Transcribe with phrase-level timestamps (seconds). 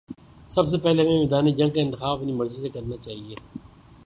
[0.49, 3.35] سب سے پہلے ہمیں میدان جنگ کا انتخاب اپنی مرضی سے کرنا چاہیے۔